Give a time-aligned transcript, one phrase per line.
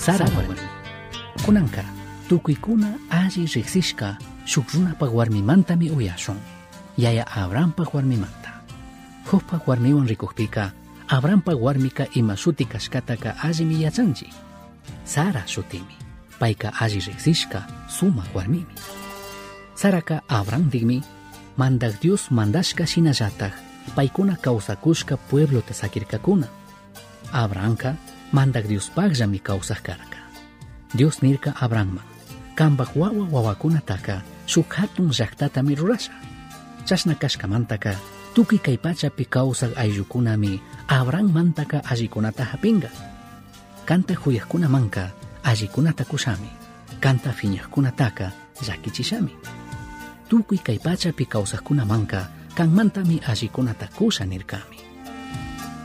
[0.00, 0.56] sarawan
[1.44, 1.84] kunanqa
[2.24, 4.16] tukuykuna alli riqsishqa
[4.48, 6.40] shuk runapaq warmimantami uyashun
[6.96, 8.64] yaya abrampaq warmimanta
[9.28, 10.72] hukpaq warmiwan rikuqpiqa
[11.04, 14.32] abrampaq warmiqa ima shuti kashkataqa allimi yachanchik
[15.04, 16.00] sara shutimi
[16.40, 17.60] payqa alli riqsishqa
[17.92, 18.72] sumaq warmimi
[19.76, 21.04] saraqa abrantikmi
[21.60, 23.52] mandaq dios mandashqa shinallataj
[23.92, 26.48] paykuna kawsakushqa pueblota sakirqakuna
[27.36, 28.00] abranqa
[28.32, 30.20] mandak Diospakllami kawsaq karka
[30.94, 32.10] Dios nirka Abrahamman
[32.60, 36.12] kanpak wawa wawakunataka shuk hatun llaqtatami rurasha.
[36.84, 37.96] Chashna kashkamantaka
[38.36, 42.92] tukuy kay pachapi kawsaq ayllukunami Abrahammantaka allikunata hapinga.
[43.88, 45.08] Kanta huyaqkunamanka
[45.40, 46.52] allikunata kushami.
[47.00, 48.26] Kanta fiñaqkunataka
[48.60, 49.32] llakichishami
[50.28, 54.76] tukuy kay pachapi kawsaqkunamanka kanmantami allikunata kusha nirkami.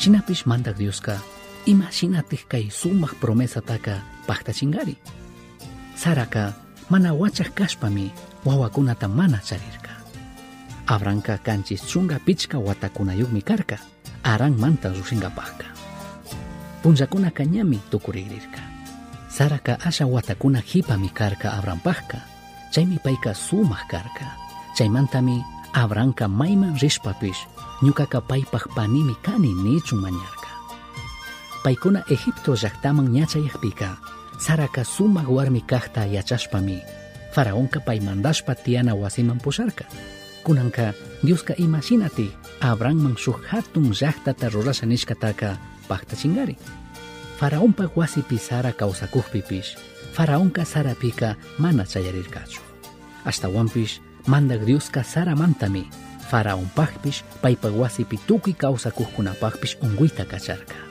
[0.00, 1.20] Shinapish mandak Dioska
[1.66, 4.96] ima shinatik kay sumaq promesataka paktachingari
[5.94, 6.52] saraka
[6.90, 8.10] mana wachaq kashpami
[8.44, 9.94] wawakunata mana charirka
[10.86, 13.78] abranka kanchis chunga pichka watakunayukmi karka
[14.22, 15.72] aranmanta llukshinkapaqka
[16.82, 18.58] punllakunaka ñami tukurirka.
[19.30, 22.18] Saraka asha watakuna hipami karka abrampaqka
[22.74, 24.26] chaymi payka sumaq karka.
[24.76, 25.38] Chaymantami
[25.72, 27.46] abranka mayman rishpapish
[27.82, 30.41] ñukaka paypaq panimi kani nichun mañarka
[31.62, 33.96] paykuna Egipto llaqtaman ñachayaqpika
[34.38, 36.82] saraka sumaq warmi kaqta yachashpami
[37.34, 39.84] faraonka paymandashpa tiana wasiman pusharka
[40.42, 45.56] kunanka Dioska imashinati Abrahamman shuk hatun llaqtata rurasha nishkataka
[45.88, 46.58] paktachingari
[47.38, 49.78] faraonpak wasipi sara kawsakuqpipish
[50.12, 52.58] faraonka sarapika mana chayarirkachu
[53.24, 55.86] ashtawanpish mandak Dioska saramantami
[56.26, 60.81] faraonpaqpish paypak wasipi tukuy kawsakuqkunapaqpish unkuyta kacharka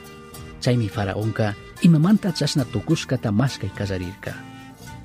[0.62, 4.32] chaymi faraonka imamanta chashna tukushkata mashkay kallarirka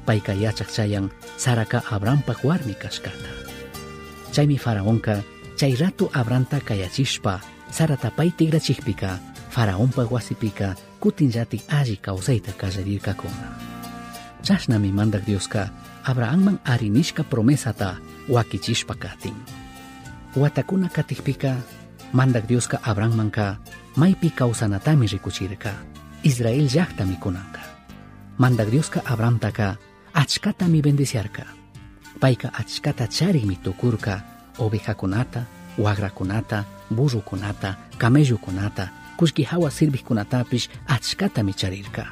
[0.05, 3.27] payka yachaq chayan saraka Abrahampak warmi kashkata.
[4.31, 5.25] Chaymi faraonka
[5.57, 7.41] chay rato Abrahanta kayachishpa
[8.15, 9.19] pay tigrachikpika
[9.49, 13.57] faraonpak wasipika kutinllatik alli kawsayta kallarirkakuna
[14.45, 15.73] chashnami mandak Dioska
[16.07, 17.99] Abrahamman arinishka promesata
[18.31, 19.35] wakichishpa katin.
[20.39, 21.59] Watakuna katikpika
[22.15, 23.59] mandak Dioska Abrahammanka
[23.97, 25.73] maypi kawsanatami rikuchirka
[26.23, 27.61] Israel llaqtami kunanka
[28.37, 29.77] mandak Dioska Abrahamtaka
[30.13, 31.43] achkatami bendiciarka.
[32.21, 34.21] Payka achkata charikmi tukurka
[34.59, 35.45] ovejakunata
[35.77, 42.05] wagrakunata burrukunata camellukunata kullki hawa sirvikkunatapish achkatami charirka.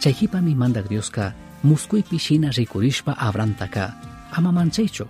[0.00, 1.32] Chayhipami mandak Dioska
[1.64, 3.94] muskuypi shina rikurishpa Abrahamtaka
[4.32, 5.06] ama manchaychu.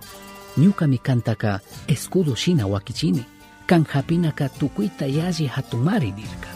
[0.57, 3.25] Ñukami kantaka escudo shina wakichini
[3.69, 6.49] kan hapinaka tukuyta yalli hatumari nirka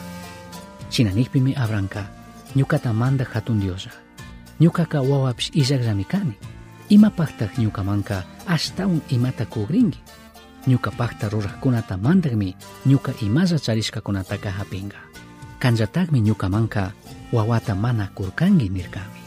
[0.90, 2.10] shinanikpimi Abrahamka
[2.58, 3.94] ñukata manda hatun Diosa.
[4.62, 6.34] Ñukaka wawapish illaqllami kani.
[6.90, 10.02] Imapaqtaq ñukamanka ashtawan imata kugrinki
[10.70, 13.14] ñukapaqta ruraqkunata mandaqmi ñuka
[13.62, 14.98] charishkakunataka hapinga.
[15.62, 16.94] Kanllataqmi ñukamanka
[17.34, 19.22] wawata mana kurkanki nirkami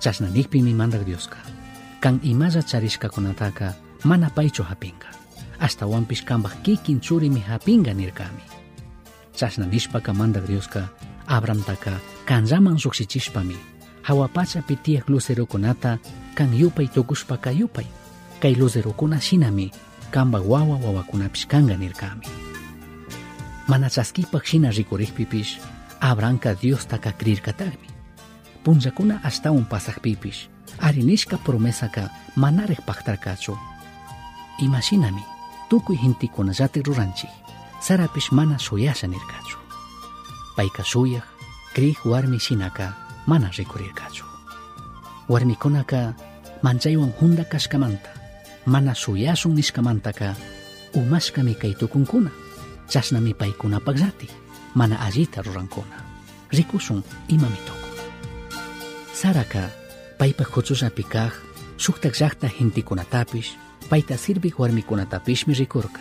[0.00, 1.36] chasnanikpimi mandak Dioska.
[2.00, 3.74] Kan imalla charishkakunataka
[4.04, 5.19] mana paychu hapinga
[5.60, 8.42] astawanpish kampaj kikin churi mihapinga nirkami
[9.36, 10.88] chasnanishpa kamanta Diosqa
[11.26, 13.56] Abramtaka kanllaman lluksichishpami
[14.02, 15.98] hawapachapi tiyaj lucerokunata
[16.34, 17.86] kan yupay tukushpa ka yupay
[18.40, 19.70] kay lucerokuna shinami
[20.10, 22.26] kambaj wawa wawakunapish kanqa nirkami
[23.68, 25.60] mana chaskipaj shina rikurikpipish
[26.00, 27.88] Abranka Diostaka krirkatagmi
[28.64, 30.48] punllakuna ashtawan pasajpipish
[30.80, 33.54] arinishka promesaka manarij pajtarkachu
[34.58, 35.29] imashinami
[35.70, 37.30] tukuy hintikunallata ruranchik
[37.80, 39.58] sarapish mana shuyasha nirkachu
[40.56, 41.22] payka suyaj
[41.74, 42.92] krij warmi shinaka
[43.26, 44.24] mana rikurirkachu
[45.28, 46.14] warmikunaka
[46.62, 48.10] manchaywan hunda kashkamanta
[48.66, 50.34] mana shuyashun nishkamantaka
[50.94, 52.30] umashkami kay tukunkuna
[52.90, 53.96] chashnami paykunapak
[54.74, 55.96] mana allita rurankuna
[56.50, 57.94] rikushun imami tukun
[59.14, 59.70] saraka
[60.18, 61.32] paypak huchusapi kaj
[61.78, 66.00] shuktak llakta hintikunatapish payta sirviq warmikunatapishmi rikurka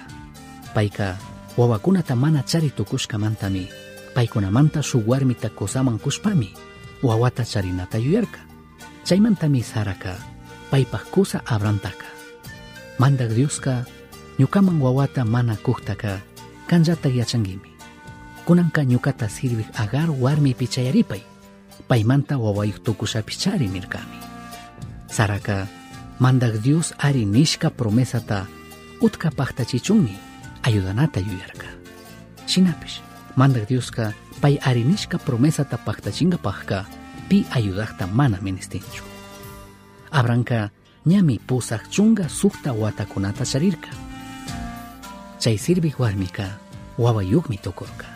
[0.77, 1.18] payka
[1.57, 3.68] wawakunata mana chari tukushkamantami
[4.13, 6.53] paykunamanta shuk warmita kusaman kushpami.
[7.00, 8.39] Wawata charinata yuyarka.
[9.07, 10.19] Chaymantami saraka
[10.69, 12.06] paypaq kusa Abramtaka
[13.00, 13.88] mandak Dioska
[14.38, 16.19] ñukaman wawata mana kuktaka
[16.68, 17.71] kanllata yachankimi
[18.45, 21.24] kunanka ñukata sirviq Agar warmipi chayaripay
[21.88, 24.19] paymanta wawayuq tukushapish chari nirkami
[25.07, 25.65] saraka
[26.19, 28.48] mandag Dios ari nishka promesata
[29.01, 30.16] utka pachtachichungni
[30.63, 31.68] ayudanata yuyarka.
[32.48, 33.01] Shinapish,
[33.36, 36.86] mandag Diosca pay ari nishka promesata pachtachinga pachka
[37.30, 39.04] pi ayudakta mana menestinchu.
[40.12, 40.71] Abranka
[41.06, 43.89] ñami pusak chunga sukta watakunata charirka.
[45.39, 46.60] Chay sirvi warmika
[46.98, 48.07] wawa yugmi tokorka.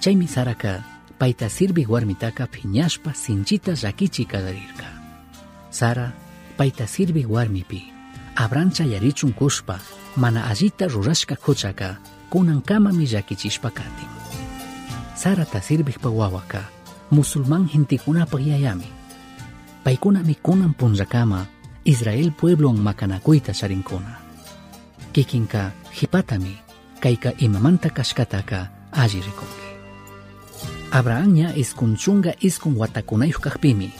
[0.00, 0.84] Chay misaraka
[1.18, 4.86] paita sirvi warmitaka piñashpa sinchita rakichi kadarirka.
[5.70, 6.12] Sara, Sara,
[6.60, 7.88] Paita sirvi warmipi,
[8.36, 9.80] abrancha yarichun kuspa,
[10.16, 11.96] mana allita rurashka kuchaka,
[12.28, 14.10] kunankamami llakichishpa katin.
[15.16, 16.68] Sarata sirvijpa wawaka,
[17.10, 18.92] musulmán gentikunapaj yayami.
[19.84, 21.46] Paikuna mikunan punllakama,
[21.84, 24.20] Israel pueblon makanakuyta sharinkuna.
[25.12, 26.60] Kikinka hipatami,
[27.00, 29.68] kaika imamanta kashkataka alli rikunki.
[30.92, 33.92] Abrahamña iskunchunga iskun watakunayuj kajpimi,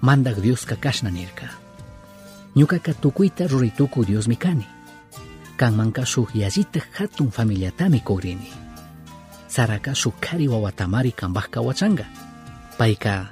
[0.00, 0.38] mandak
[0.78, 1.63] kashnanirka.
[2.56, 4.66] Ñukaka tukuyta rurituku Diosmi kani.
[5.56, 8.50] Kanmanka shuk yallita hatun familiatami kugrini.
[9.48, 12.06] Saraka shuk kari wawatamari kanbajka wachanga.
[12.78, 13.26] Payka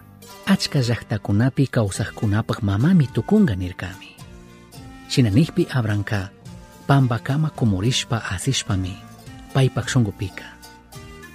[0.46, 4.10] achka llaqtakunapi kawsaqkunapaq mamami tukunga nirkami.
[5.08, 6.30] Shinanijpi abranka
[6.86, 8.94] pampakama kumurishpa asishpami
[9.54, 10.44] paypak shunqupika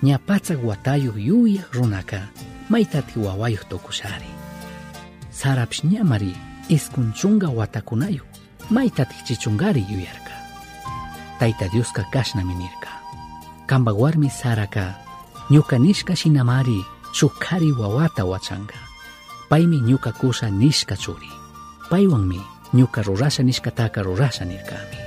[0.03, 2.27] ña patsak watayuq yuyaq runaka
[2.69, 4.29] maytati wawayuq tukushari.
[5.31, 6.33] Sarapsh ñamari
[6.69, 8.27] iskunchunga watakunayuq
[8.69, 10.35] maytatij chichungari yuyarka
[11.39, 12.97] tayta dioska kashnami nirka
[13.67, 14.95] kanpak warmi saraka.
[15.51, 16.79] Ñuka nishka shinamari
[17.11, 18.79] shuk kari wawata wachanga.
[19.51, 21.31] Paymi ñuka kusha nishka churi.
[21.91, 22.39] Paywanmi
[22.73, 24.99] ñuka rurasha nishkataka rurasha nirkami.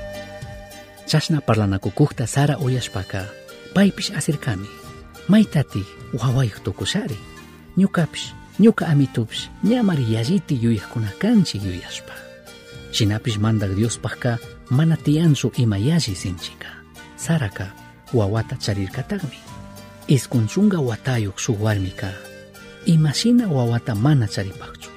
[1.09, 3.25] Chashna parlanakukuqta sara uyashpaka
[3.75, 4.69] paypish asirkami.
[5.29, 5.85] Maytati
[6.17, 7.17] wawayuq tukushari.
[7.77, 12.31] Ñukapish ñuka amitupish ñamari yalliti yuyaqkuna kanchik yuyashpa
[12.93, 14.39] shinapish mandak Diospajka
[14.71, 16.69] mana tiyanchu ima yalli sinchika.
[17.17, 17.71] Saraka
[18.13, 19.39] wawata charirkataqmi
[20.09, 22.11] iskunchunga watayuq shuk warmika.
[22.87, 24.91] Imashina wawata mana charipaqchu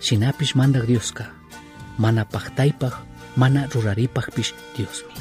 [0.00, 1.26] shinapish mandak Dioska
[1.98, 2.94] mana paqtaypaq
[3.36, 5.14] mana ruraripaqpish Diosmi.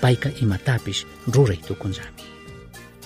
[0.00, 2.24] Payka imatapish ruray tukunllami.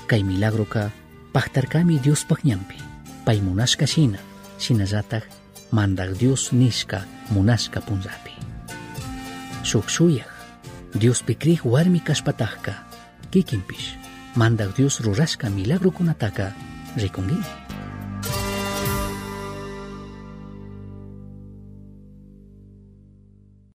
[0.07, 0.93] Kay milagroka
[1.33, 2.92] paqtarkami Diospaq ñanpi
[3.25, 4.19] paimunashka shina,
[4.59, 5.23] shinallataj
[5.73, 8.35] mandak Dios nishka munashka punllapi.
[9.63, 10.27] Shukshuyaj,
[10.95, 12.75] Dios pikrij warmi kashpatajka,
[13.31, 13.97] kikinpish,
[14.37, 16.53] mandak Dios rurashka milagro kunataka.